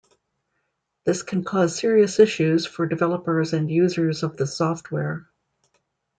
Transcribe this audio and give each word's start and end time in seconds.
This 1.05 1.21
can 1.21 1.43
cause 1.43 1.77
serious 1.77 2.17
issues 2.17 2.65
for 2.65 2.87
developers 2.87 3.53
and 3.53 3.69
users 3.69 4.23
of 4.23 4.35
the 4.35 4.47
software. 4.47 5.27